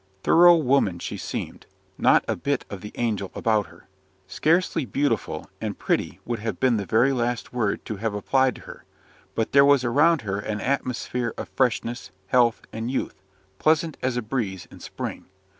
Thorough 0.23 0.55
woman 0.55 0.97
she 0.97 1.15
seemed 1.15 1.67
not 1.95 2.25
a 2.27 2.35
bit 2.35 2.65
of 2.71 2.81
the 2.81 2.91
angel 2.95 3.31
about 3.35 3.67
her. 3.67 3.85
Scarcely 4.25 4.83
beautiful; 4.83 5.47
and 5.61 5.77
"pretty" 5.77 6.19
would 6.25 6.39
have 6.39 6.59
been 6.59 6.77
the 6.77 6.87
very 6.87 7.13
last 7.13 7.53
word 7.53 7.85
to 7.85 7.97
have 7.97 8.15
applied 8.15 8.55
to 8.55 8.61
her; 8.61 8.83
but 9.35 9.51
there 9.51 9.63
was 9.63 9.83
around 9.83 10.21
her 10.21 10.39
an 10.39 10.59
atmosphere 10.59 11.35
of 11.37 11.49
freshness, 11.49 12.09
health, 12.29 12.63
and 12.73 12.89
youth, 12.89 13.21
pleasant 13.59 13.95
as 14.01 14.17
a 14.17 14.23
breeze 14.23 14.67
in 14.71 14.79
spring. 14.79 15.25